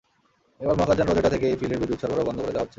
এবার 0.63 0.75
মহাকাশযান 0.77 1.07
রোজেটা 1.07 1.33
থেকেই 1.35 1.59
ফিলের 1.59 1.79
বিদ্যুৎ 1.81 1.99
সরবরাহ 2.01 2.27
বন্ধ 2.27 2.39
করে 2.41 2.53
দেওয়া 2.53 2.63
হচ্ছে। 2.63 2.69